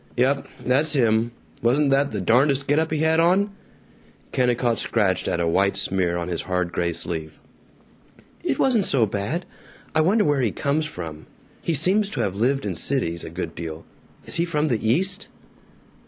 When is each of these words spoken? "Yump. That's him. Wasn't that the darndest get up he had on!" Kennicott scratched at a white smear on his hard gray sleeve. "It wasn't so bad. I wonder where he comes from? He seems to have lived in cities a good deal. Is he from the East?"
"Yump. 0.17 0.47
That's 0.65 0.93
him. 0.93 1.31
Wasn't 1.61 1.91
that 1.91 2.09
the 2.09 2.19
darndest 2.21 2.65
get 2.65 2.79
up 2.79 2.89
he 2.91 2.97
had 3.01 3.19
on!" 3.19 3.51
Kennicott 4.31 4.79
scratched 4.79 5.27
at 5.27 5.39
a 5.39 5.45
white 5.47 5.77
smear 5.77 6.17
on 6.17 6.27
his 6.27 6.41
hard 6.49 6.71
gray 6.71 6.91
sleeve. 6.91 7.39
"It 8.43 8.57
wasn't 8.57 8.85
so 8.87 9.05
bad. 9.05 9.45
I 9.93 10.01
wonder 10.01 10.25
where 10.25 10.41
he 10.41 10.49
comes 10.49 10.87
from? 10.87 11.27
He 11.61 11.75
seems 11.75 12.09
to 12.09 12.21
have 12.21 12.33
lived 12.35 12.65
in 12.65 12.73
cities 12.75 13.23
a 13.23 13.29
good 13.29 13.53
deal. 13.53 13.85
Is 14.25 14.37
he 14.37 14.45
from 14.45 14.69
the 14.69 14.89
East?" 14.89 15.27